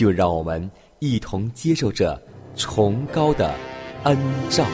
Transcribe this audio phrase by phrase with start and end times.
[0.00, 2.18] 就让我们一同接受这
[2.56, 3.54] 崇高的
[4.04, 4.16] 恩
[4.48, 4.64] 照。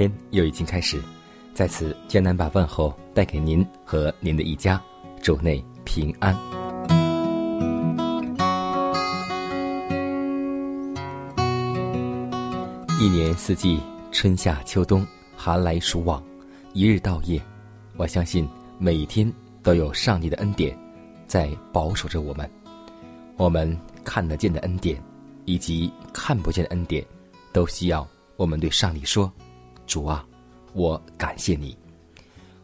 [0.00, 0.98] 天又已经开始，
[1.52, 4.82] 在此艰难把问候带给您和您的一家，
[5.20, 6.34] 主内平安。
[12.98, 13.78] 一年四季，
[14.10, 16.22] 春夏秋冬，寒来暑往，
[16.72, 17.38] 一日到夜，
[17.98, 18.48] 我相信
[18.78, 19.30] 每一天
[19.62, 20.74] 都有上帝的恩典
[21.26, 22.50] 在保守着我们。
[23.36, 24.98] 我们看得见的恩典，
[25.44, 27.04] 以及看不见的恩典，
[27.52, 29.30] 都需要我们对上帝说。
[29.90, 30.24] 主啊，
[30.72, 31.76] 我感谢你。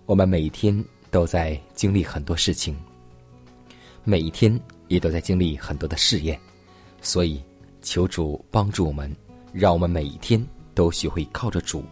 [0.07, 0.73] 我们每一天
[1.11, 2.77] 都在经历很多事情，
[4.05, 6.39] 每一天也都在经历很多的试验，
[7.03, 7.43] 所以
[7.83, 9.13] 求主帮助我们，
[9.53, 10.41] 让我们每一天
[10.73, 11.83] 都学会靠着主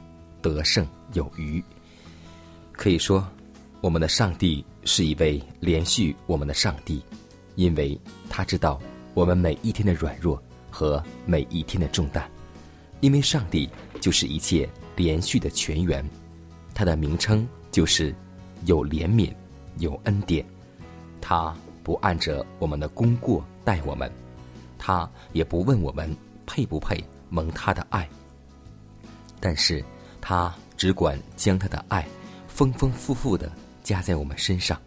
[0.40, 1.60] 得胜有余。
[2.70, 3.26] 可以说，
[3.80, 7.02] 我们的上帝是一位连续我们的上帝，
[7.56, 8.00] 因为
[8.30, 8.80] 他知道
[9.14, 10.40] 我们每一天的软弱
[10.70, 12.30] 和每一天的重担，
[13.00, 13.68] 因为上帝
[14.00, 14.70] 就是一切。
[14.96, 16.04] 连续的泉源，
[16.74, 18.14] 它的名称就是
[18.66, 19.32] 有怜悯、
[19.78, 20.44] 有恩典。
[21.20, 24.10] 他不按着我们的功过待我们，
[24.78, 26.14] 他也不问我们
[26.46, 28.08] 配不配蒙他的爱。
[29.40, 29.84] 但是，
[30.20, 32.06] 他只管将他的爱
[32.46, 33.50] 丰丰富富的
[33.82, 34.80] 加在我们身上，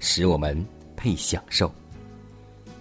[0.00, 0.64] 使我们
[0.96, 1.72] 配享受。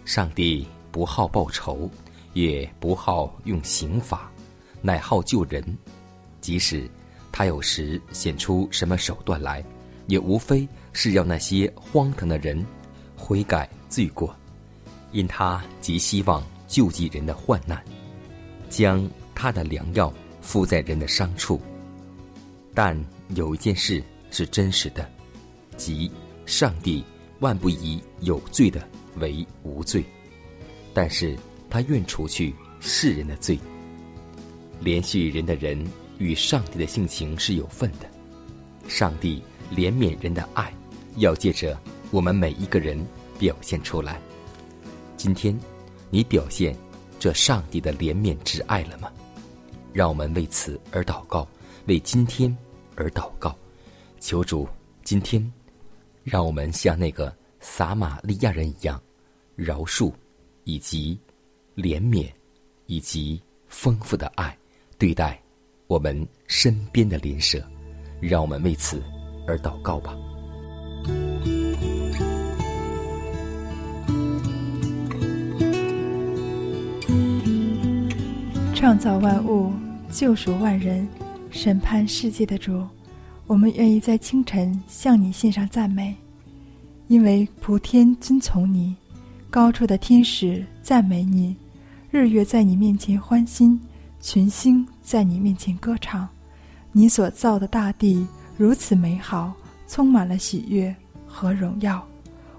[0.04, 1.90] 上帝不好报仇，
[2.34, 4.30] 也不好用刑罚，
[4.82, 5.64] 乃好救人。
[6.46, 6.88] 即使
[7.32, 9.66] 他有时显出什么手段来，
[10.06, 12.64] 也无非是要那些荒唐的人
[13.16, 14.36] 悔改罪过，
[15.12, 17.84] 因他极希望救济人的患难，
[18.70, 21.60] 将他的良药敷在人的伤处。
[22.76, 22.96] 但
[23.30, 25.10] 有一件事是真实的，
[25.76, 26.12] 即
[26.46, 27.04] 上帝
[27.40, 30.06] 万不以有罪的为无罪，
[30.94, 31.36] 但是
[31.72, 33.58] 他愿除去世人的罪，
[34.80, 35.84] 连续人的人。
[36.18, 38.10] 与上帝的性情是有份的，
[38.88, 40.74] 上帝怜悯人的爱，
[41.18, 41.78] 要借着
[42.12, 43.04] 我们每一个人
[43.38, 44.20] 表现出来。
[45.18, 45.58] 今天，
[46.10, 46.76] 你表现
[47.20, 49.12] 这上帝的怜悯之爱了吗？
[49.92, 51.48] 让我们为此而祷告，
[51.88, 52.56] 为今天
[52.96, 53.58] 而祷告，
[54.20, 54.68] 求主
[55.04, 55.52] 今天，
[56.24, 59.02] 让我们像那个撒玛利亚人一样，
[59.56, 60.12] 饶恕，
[60.66, 61.20] 以及
[61.76, 62.30] 怜悯，
[62.88, 64.58] 以及丰富的爱
[64.98, 65.42] 对待。
[65.88, 67.64] 我们身边的邻舍，
[68.20, 69.04] 让我们为此
[69.48, 70.16] 而祷告吧。
[78.74, 79.72] 创造万物、
[80.10, 81.08] 救赎万人、
[81.52, 82.84] 审判世界的主，
[83.46, 86.16] 我们愿意在清晨向你献上赞美，
[87.08, 88.96] 因为普天遵从你，
[89.52, 91.56] 高处的天使赞美你，
[92.10, 93.80] 日月在你面前欢欣。
[94.26, 96.28] 群星在你面前歌唱，
[96.92, 98.28] 你所造的大地
[98.58, 99.54] 如此美好，
[99.88, 100.94] 充满了喜悦
[101.28, 102.04] 和荣耀。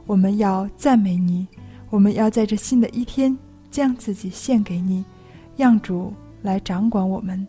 [0.06, 1.44] 我们要赞美你，
[1.90, 3.36] 我们要在这新的一天
[3.68, 5.04] 将自己献给你，
[5.56, 7.44] 让主来掌管我们，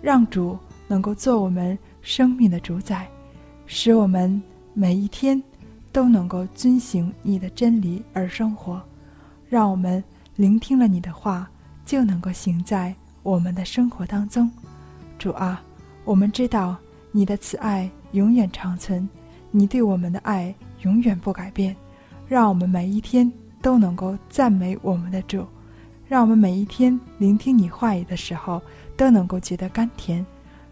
[0.00, 3.08] 让主能够做我们生命的主宰，
[3.66, 4.40] 使我们
[4.74, 5.42] 每一天
[5.90, 8.80] 都能够遵行你的真理而生活。
[9.48, 10.02] 让我们
[10.36, 11.50] 聆听了你的话，
[11.84, 12.94] 就能够行在
[13.26, 14.48] 我们的生活当中。
[15.18, 15.60] 主啊，
[16.04, 16.76] 我们知道
[17.10, 19.06] 你的慈爱永远长存，
[19.50, 21.74] 你对我们的爱永远不改变。
[22.28, 23.30] 让我们每一天
[23.60, 25.44] 都能够赞美我们的主，
[26.06, 28.62] 让我们每一天聆听你话语的时候
[28.96, 30.24] 都能够觉得甘甜。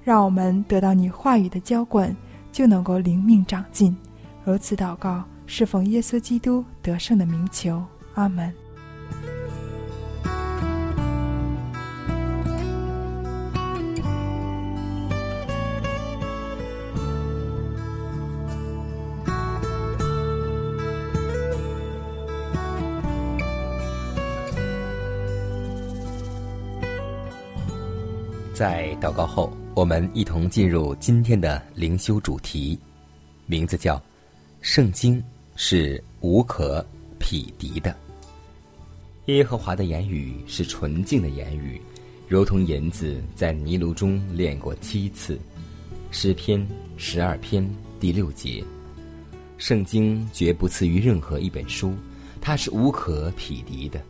[0.05, 2.15] 让我们得到你话语的浇灌，
[2.53, 3.97] 就能够灵命长进。
[4.45, 7.83] 如此祷告，是奉耶稣基督得胜的名求。
[8.15, 8.64] 阿门。
[28.65, 32.79] 在祷告后，我们一同进入今天的灵修主题，
[33.45, 34.03] 名字叫
[34.63, 35.23] “圣经
[35.55, 36.83] 是无可
[37.19, 37.95] 匹敌的”。
[39.29, 41.79] 耶和华的言语是纯净的言语，
[42.27, 45.39] 如同银子在泥炉中炼过七次。
[46.11, 46.67] 诗篇
[46.97, 47.69] 十二篇
[48.01, 48.65] 第六节，
[49.59, 51.93] 圣经绝不次于任何一本书，
[52.41, 54.01] 它是无可匹敌的。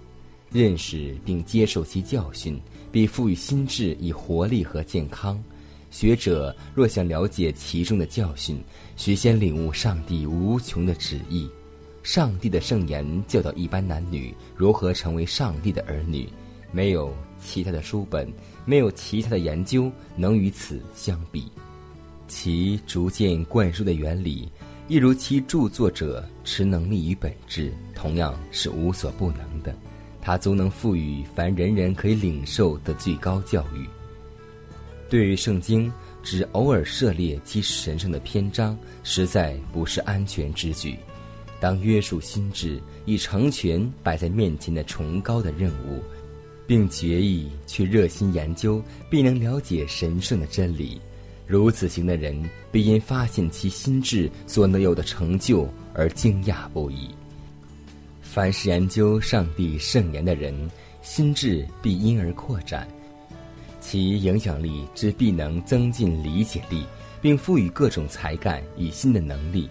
[0.54, 2.58] 认识并接受其教训。
[2.92, 5.42] 必赋予心智以活力和健康。
[5.90, 8.62] 学者若想了解其中的教训，
[8.94, 11.50] 须先领悟上帝无穷的旨意。
[12.04, 16.28] 上帝的圣言教导一般男女如何成为上帝的儿女，
[16.70, 17.12] 没有
[17.42, 18.32] 其他的书本，
[18.64, 21.50] 没有其他的研究能与此相比。
[22.28, 24.48] 其逐渐灌输的原理，
[24.86, 29.74] 一如其著作者持能力与本质，同样是无所不能的。
[30.24, 33.86] 他总能赋予凡人人可以领受的最高教育。
[35.10, 35.92] 对于圣经，
[36.22, 40.96] 只偶尔涉猎其神圣的篇章，实在不是安全之举。
[41.60, 46.02] 当约束心智，以成全摆在面前的崇高的任务，
[46.66, 50.98] 并决意去热心研究，必能了解神圣的真理。
[51.46, 52.42] 如此行的人，
[52.72, 57.10] 必因发现其心智所能有的成就而惊讶不已。
[58.34, 60.52] 凡是研究上帝圣言的人，
[61.02, 62.84] 心智必因而扩展，
[63.80, 66.84] 其影响力之必能增进理解力，
[67.22, 69.70] 并赋予各种才干与新的能力，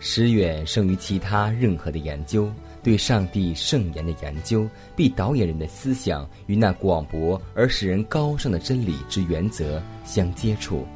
[0.00, 2.50] 使远胜于其他任何的研究。
[2.82, 4.66] 对上帝圣言的研究，
[4.96, 10.86] 必导演人的思想与那广博而使人高尚的真理之原则相接触，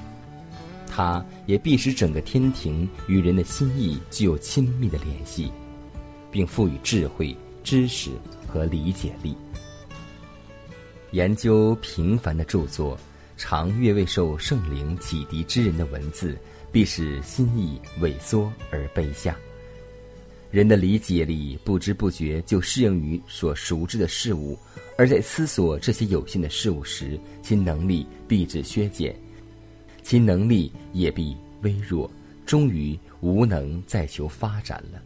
[0.87, 5.53] 它也必使整个天庭与人的心意具有亲密的联系。
[6.31, 8.11] 并赋予智慧、知识
[8.47, 9.37] 和理解力。
[11.13, 12.99] 研究平凡的著作，
[13.37, 16.39] 常越未受圣灵启迪之人的文字，
[16.71, 19.37] 必使心意萎缩而卑下。
[20.53, 24.59] 人的理解力不知不觉就适应于所熟知的事物，
[24.97, 29.15] 而在思索这些有限的事物时，其能力必至削减，
[30.03, 32.11] 其能力也必微弱，
[32.47, 35.01] 终于无能再求发展了。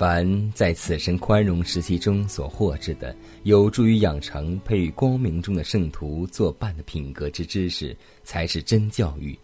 [0.00, 9.38] 凡在此生宽容时期中所获知的，有助于养成配与光明中的圣徒作伴的品格之知识，才是真教育。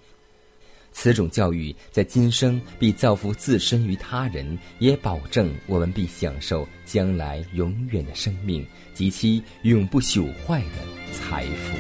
[0.92, 11.76] 此种教育在今生必造福自身与他人，也保证我们必享受将来永远的生命及其永不朽坏的财富。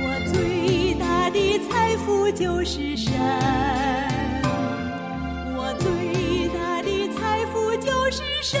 [0.00, 3.12] 我最大的财富就是神，
[8.14, 8.60] 是谁，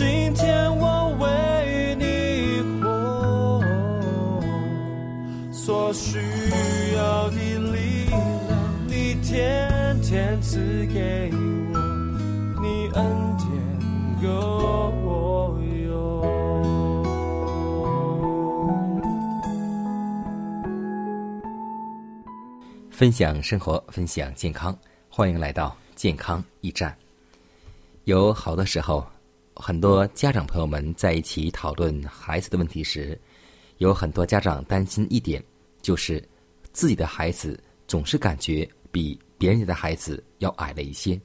[0.00, 3.60] 今天我为你活，
[5.52, 6.16] 所需
[6.96, 8.18] 要的力量，
[8.88, 11.36] 你天天赐给我，
[12.62, 13.46] 你恩典
[14.22, 14.26] 够
[15.04, 15.92] 我用。
[22.90, 24.74] 分享生活，分享健康，
[25.10, 26.96] 欢迎来到健康驿站。
[28.04, 29.06] 有好多时候，
[29.60, 33.20] 很多家长朋友们在一起讨论孩子的问题时，
[33.76, 35.44] 有很多家长担心一点，
[35.82, 36.26] 就是
[36.72, 41.20] 自己的孩子总是感觉比别人家的孩子要矮了一些。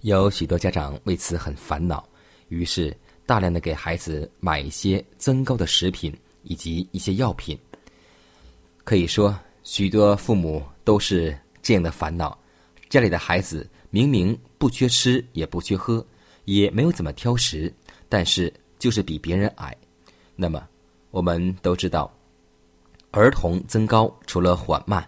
[0.00, 2.06] 有许多家长为此很烦恼，
[2.48, 2.94] 于是
[3.24, 7.56] 大量的给孩子买一些增高的食品以及一些药品。
[8.82, 12.36] 可以说，许多父母都是这样的烦恼：
[12.88, 16.04] 家里的孩子明明不缺吃，也不缺喝，
[16.46, 17.72] 也没有怎么挑食，
[18.08, 19.76] 但是就是比别人矮。
[20.34, 20.66] 那么，
[21.10, 22.12] 我们都知道，
[23.10, 25.06] 儿童增高除了缓慢，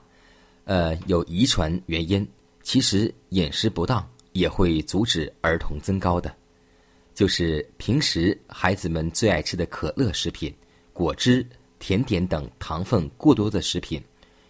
[0.64, 2.26] 呃，有遗传原因，
[2.62, 6.35] 其实饮食不当也会阻止儿童增高的。
[7.14, 10.54] 就是平时孩子们最爱吃的可乐食品、
[10.92, 11.45] 果汁、
[11.78, 14.02] 甜点等糖分过多的食品，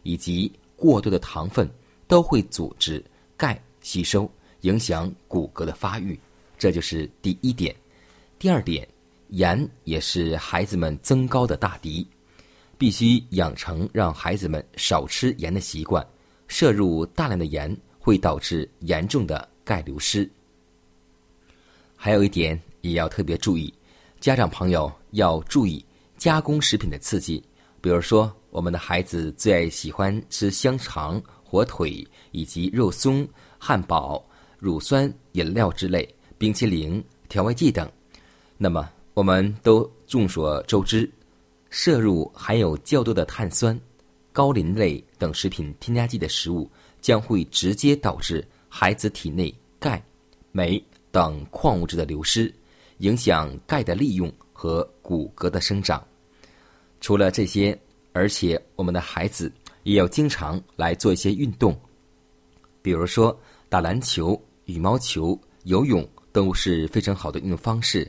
[0.02, 1.68] 以及过多的糖分，
[2.06, 3.02] 都会阻止
[3.36, 4.30] 钙吸收，
[4.62, 6.18] 影响骨骼的发育。
[6.58, 7.74] 这就是第一点。
[8.38, 8.86] 第二点。
[9.32, 12.08] 盐也是孩子们增高的大敌，
[12.78, 16.02] 必须养成让孩子们少吃盐的习惯。
[16.46, 20.26] 摄入大量的盐会导致严重的钙流失。
[21.94, 23.70] 还有一点也要特别注意，
[24.18, 25.84] 家长朋友要注意
[26.16, 27.44] 加工食品的刺激，
[27.82, 34.26] 比如说我们的孩子最爱喜欢吃香肠、火腿以及肉松、汉堡、
[34.58, 37.90] 乳酸饮料之类、冰淇淋、调味剂等，
[38.56, 38.88] 那么。
[39.14, 41.10] 我们都众所周知，
[41.70, 43.76] 摄入含有较多的碳酸、
[44.32, 50.00] 高磷类等食品添加剂的食物，将会直接导致孩子体内钙、
[50.52, 50.80] 镁
[51.10, 52.54] 等矿物质的流失，
[52.98, 56.00] 影响钙的利用和骨骼的生长。
[57.00, 57.76] 除了这些，
[58.12, 59.52] 而且我们的孩子
[59.82, 61.76] 也要经常来做一些运动，
[62.82, 63.36] 比如说
[63.68, 68.08] 打篮球、羽毛球、游泳，都是非常好的运动方式。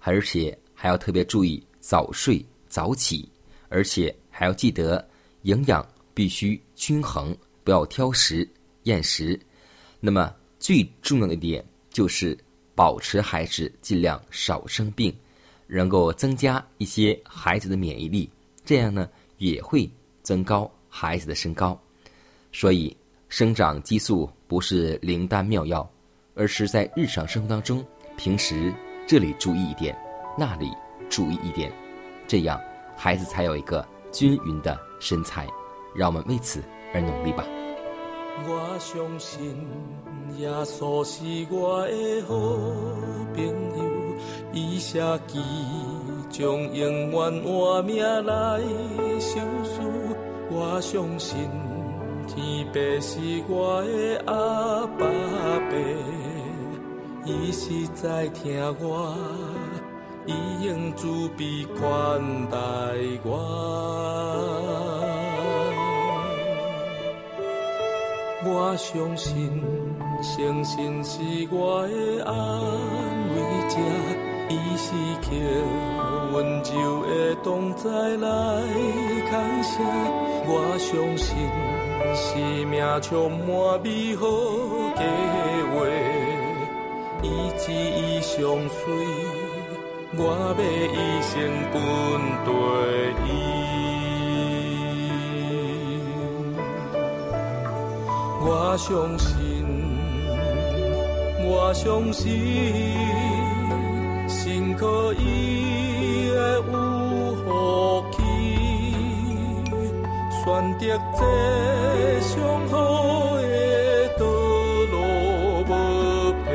[0.00, 3.26] 而且还要特别注意早睡早起，
[3.70, 5.08] 而且还要记得
[5.42, 8.46] 营养必须均衡，不要挑食
[8.82, 9.40] 厌食。
[10.00, 12.36] 那么最重要的一点就是
[12.74, 15.14] 保持孩子尽量少生病，
[15.66, 18.28] 能够增加一些孩子的免疫力，
[18.66, 19.88] 这样呢也会
[20.22, 21.80] 增高孩子的身高。
[22.52, 22.94] 所以
[23.30, 25.88] 生长激素不是灵丹妙药，
[26.34, 27.84] 而是在日常生活当中
[28.16, 28.72] 平时。
[29.04, 29.94] 这里注意一点，
[30.38, 30.70] 那里
[31.10, 31.70] 注意一点，
[32.26, 32.58] 这样
[32.96, 35.46] 孩子才有一个均匀的身材。
[35.94, 36.62] 让我们为此
[36.94, 37.44] 而努力吧。
[38.46, 39.68] 我相信
[40.38, 42.34] 耶稣是我的好
[43.34, 43.44] 朋
[43.76, 44.16] 友，
[44.52, 45.38] 伊写记
[46.30, 48.60] 将永远换命来
[49.20, 49.80] 受死。
[50.48, 51.38] 我相信
[52.34, 53.12] 天父是
[53.46, 55.04] 我的阿爸
[55.68, 55.72] 爸。
[57.26, 59.14] 伊是在听我，
[60.24, 60.32] 伊
[60.64, 62.56] 用慈悲款待
[63.22, 63.28] 我。
[68.44, 69.62] 我相信，
[70.22, 72.34] 相信是我的安
[73.28, 73.36] 慰
[73.68, 73.76] 者，
[74.48, 74.90] 伊是
[75.20, 75.28] 靠
[76.32, 76.72] 温柔
[77.06, 78.26] 的同在来
[79.28, 79.84] 牵绳。
[80.44, 81.36] 我相信，
[82.14, 84.26] 生命充满美好
[84.96, 85.02] 计
[85.72, 85.74] 划。
[87.22, 88.80] 一枝一相随，
[90.16, 91.30] 我要一生
[91.72, 91.74] 跟
[92.44, 92.50] 对
[93.26, 93.30] 伊。
[98.44, 98.46] 我
[98.76, 99.30] 相信，
[101.46, 102.28] 我相信，
[104.28, 105.20] 心可伊
[110.44, 111.20] 选择这
[112.20, 112.32] 上
[112.68, 112.74] 好
[113.36, 113.46] 的
[114.18, 114.20] 道
[114.90, 114.94] 路
[115.68, 115.72] 无
[116.44, 116.50] 偏。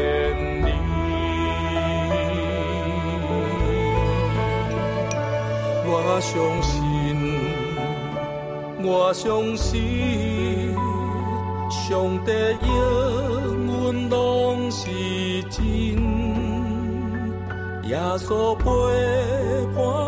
[5.89, 6.75] 我相信，
[8.83, 10.75] 我相信，
[11.69, 12.67] 上帝应
[13.67, 14.83] 允拢是
[15.49, 15.63] 真。
[17.87, 18.65] 耶稣陪
[19.73, 20.06] 伴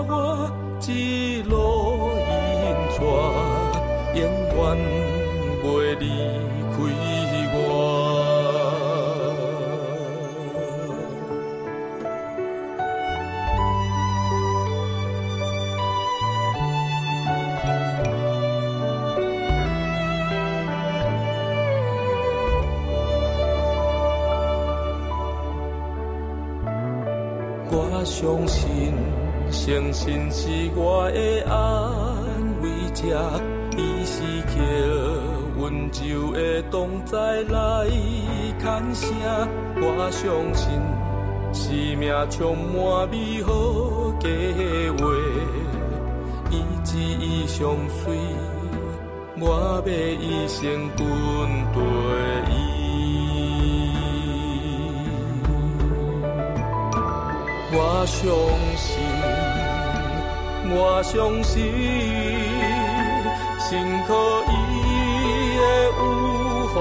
[4.59, 4.77] 远
[5.63, 6.03] 袂离
[6.71, 6.75] 开
[7.53, 7.57] 我。
[28.05, 28.93] 相信，
[29.51, 31.55] 相信是我的安
[32.61, 33.31] 慰者，
[33.79, 34.53] 伊是靠
[35.57, 37.87] 温柔的同在来
[38.59, 38.63] 牵
[38.93, 39.07] 绳。
[39.81, 40.21] 我相
[40.53, 40.67] 信，
[41.53, 41.63] 生
[41.97, 43.47] 命充满美好
[44.19, 44.27] 计
[44.97, 45.01] 划，
[46.51, 48.17] 伊一伊相随，
[49.39, 50.99] 我要一生跟
[51.73, 51.77] 随
[52.51, 52.53] 伊。
[57.71, 58.17] 我相
[58.75, 58.89] 信，
[60.71, 61.55] 我相信，
[63.69, 63.77] 真
[64.07, 64.13] 可
[64.47, 64.51] 惜
[65.59, 65.99] 的有
[66.73, 66.75] 福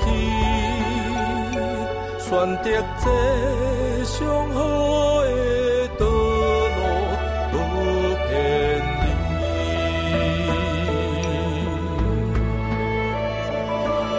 [0.00, 0.04] 气
[2.18, 2.28] 选
[2.64, 2.66] 择
[2.98, 3.04] 这
[4.04, 4.14] 上
[4.50, 4.56] 好
[5.22, 5.24] 的
[5.96, 6.02] 道
[7.52, 8.30] 路去见
[8.98, 9.02] 你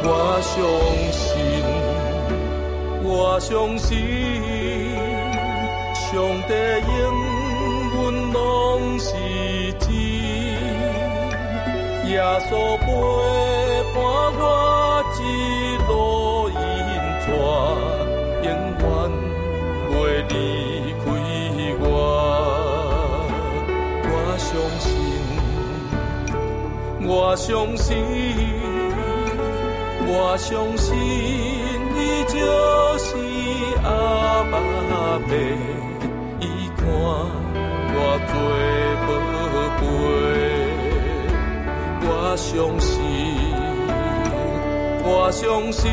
[0.06, 0.08] 我
[0.44, 0.56] 相
[1.12, 1.22] 信
[3.04, 3.86] 我相信
[5.94, 6.08] 上
[6.48, 6.52] 帝
[6.88, 7.17] 应
[12.18, 12.86] 耶稣陪
[13.94, 13.96] 伴
[14.40, 14.42] 我
[15.20, 15.22] 一
[15.88, 15.92] 路
[16.50, 16.58] 引
[17.22, 17.30] 带，
[18.42, 18.50] 永
[18.82, 18.82] 远
[19.92, 19.94] 袂
[20.28, 20.34] 离
[21.04, 21.06] 开
[21.80, 21.86] 我。
[24.10, 24.50] 我相
[24.80, 24.86] 信，
[27.08, 27.86] 我相信。
[30.10, 30.88] 我相信
[31.94, 31.98] 伊
[32.34, 32.36] 就
[32.98, 33.06] 是
[33.84, 33.88] 阿
[34.50, 34.54] 爸
[35.28, 35.30] 爸，
[36.40, 36.44] 伊
[36.78, 36.82] 看
[37.94, 37.96] 我
[38.28, 38.32] 做
[39.06, 39.08] 宝
[39.80, 40.37] 贝。
[42.10, 42.98] 我相信，
[45.04, 45.92] 我相信，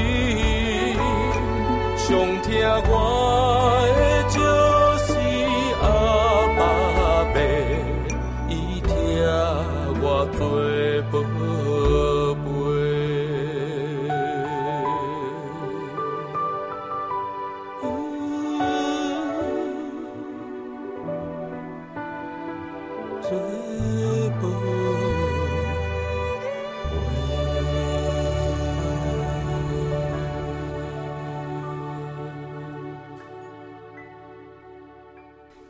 [1.96, 2.08] 上
[2.42, 2.52] 听
[2.88, 2.92] 我
[3.96, 4.00] 的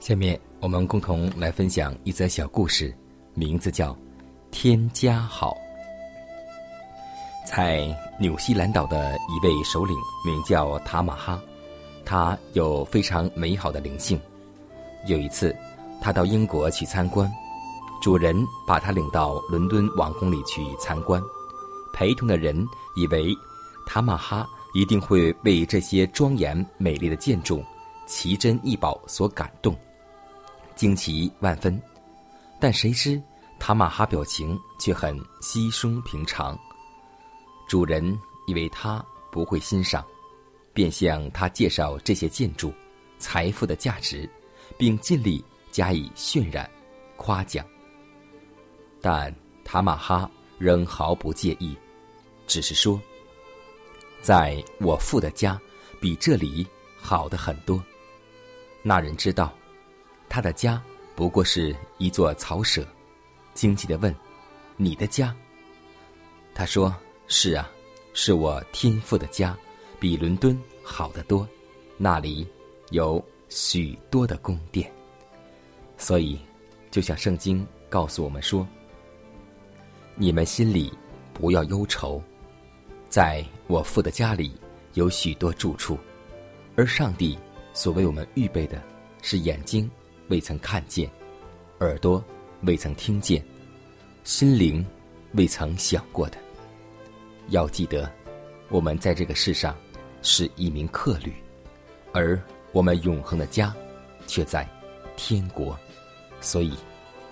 [0.04, 2.94] 下面我们共同来分享一则小故事，
[3.32, 3.90] 名字叫
[4.50, 5.56] 《天家好》。
[7.50, 7.88] 在
[8.20, 11.40] 纽西兰岛的一位首领名叫塔马哈，
[12.04, 14.20] 他有非常美好的灵性。
[15.06, 15.56] 有一次，
[16.02, 17.32] 他到英国去参观，
[18.02, 18.36] 主人
[18.66, 21.18] 把他领到伦敦王宫里去参观。
[21.94, 22.54] 陪同的人
[22.94, 23.34] 以为
[23.86, 27.64] 塔马哈一定会为这些庄严美丽的建筑、
[28.06, 29.74] 奇珍异宝所感动。
[30.74, 31.80] 惊奇万分，
[32.60, 33.20] 但谁知
[33.58, 36.58] 塔玛哈表情却很稀松平常。
[37.68, 40.04] 主人以为他不会欣赏，
[40.72, 42.72] 便向他介绍这些建筑、
[43.18, 44.28] 财富的价值，
[44.76, 46.68] 并尽力加以渲染、
[47.16, 47.64] 夸奖。
[49.00, 49.34] 但
[49.64, 51.76] 塔玛哈仍毫不介意，
[52.46, 53.00] 只是说
[54.20, 55.58] ：“在我父的家，
[56.00, 56.66] 比这里
[56.98, 57.82] 好的很多。”
[58.82, 59.52] 那人知道。
[60.34, 60.82] 他的家
[61.14, 62.84] 不过是一座草舍，
[63.54, 64.12] 惊奇的问
[64.76, 65.32] ：“你的家？”
[66.52, 66.92] 他说
[67.28, 67.70] ：“是啊，
[68.14, 69.56] 是我天父的家，
[70.00, 71.48] 比伦敦好得多，
[71.96, 72.44] 那里
[72.90, 74.90] 有许多的宫殿。
[75.96, 76.36] 所以，
[76.90, 78.66] 就像圣经告诉我们说
[80.18, 80.92] ：‘你们心里
[81.32, 82.20] 不要忧愁，
[83.08, 84.60] 在我父的家里
[84.94, 85.96] 有许多住处，
[86.74, 87.38] 而上帝
[87.72, 88.82] 所为我们预备的
[89.22, 89.88] 是眼睛。’”
[90.28, 91.10] 未曾看见，
[91.80, 92.22] 耳朵
[92.62, 93.44] 未曾听见，
[94.22, 94.84] 心灵
[95.32, 96.38] 未曾想过的。
[97.48, 98.10] 要记得，
[98.70, 99.76] 我们在这个世上
[100.22, 101.32] 是一名客旅，
[102.12, 102.40] 而
[102.72, 103.74] 我们永恒的家
[104.26, 104.68] 却在
[105.16, 105.78] 天国。
[106.40, 106.74] 所以，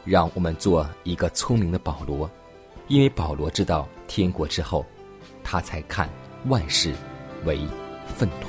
[0.04, 2.30] 让我们做一个聪明的保罗，
[2.88, 4.84] 因为保罗知道天国之后，
[5.42, 6.08] 他才看
[6.46, 6.92] 万事
[7.44, 7.58] 为
[8.06, 8.48] 粪土。